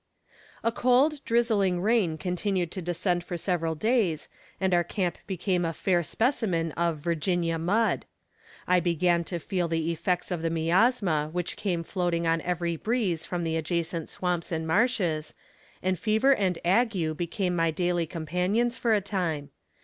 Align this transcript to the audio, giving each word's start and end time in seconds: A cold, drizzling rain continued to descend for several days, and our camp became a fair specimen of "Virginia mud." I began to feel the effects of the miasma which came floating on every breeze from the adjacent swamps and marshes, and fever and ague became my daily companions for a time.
A 0.63 0.71
cold, 0.71 1.23
drizzling 1.25 1.79
rain 1.79 2.17
continued 2.17 2.71
to 2.71 2.81
descend 2.81 3.23
for 3.23 3.37
several 3.37 3.75
days, 3.75 4.29
and 4.59 4.73
our 4.73 4.83
camp 4.83 5.19
became 5.27 5.63
a 5.63 5.73
fair 5.73 6.01
specimen 6.01 6.71
of 6.71 6.97
"Virginia 6.97 7.59
mud." 7.59 8.05
I 8.67 8.79
began 8.79 9.23
to 9.25 9.37
feel 9.37 9.67
the 9.67 9.91
effects 9.91 10.31
of 10.31 10.41
the 10.41 10.49
miasma 10.49 11.29
which 11.33 11.55
came 11.55 11.83
floating 11.83 12.25
on 12.25 12.41
every 12.41 12.77
breeze 12.77 13.27
from 13.27 13.43
the 13.43 13.55
adjacent 13.57 14.09
swamps 14.09 14.51
and 14.51 14.65
marshes, 14.67 15.35
and 15.83 15.99
fever 15.99 16.33
and 16.33 16.57
ague 16.65 17.15
became 17.15 17.55
my 17.55 17.69
daily 17.69 18.07
companions 18.07 18.77
for 18.77 18.95
a 18.95 19.01
time. 19.01 19.51